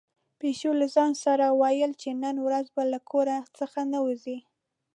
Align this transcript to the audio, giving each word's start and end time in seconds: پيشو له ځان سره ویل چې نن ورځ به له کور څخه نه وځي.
پيشو 0.39 0.71
له 0.81 0.87
ځان 0.95 1.11
سره 1.25 1.45
ویل 1.61 1.91
چې 2.01 2.09
نن 2.23 2.35
ورځ 2.45 2.65
به 2.75 2.83
له 2.93 2.99
کور 3.11 3.27
څخه 3.57 3.79
نه 3.91 3.99
وځي. 4.05 4.37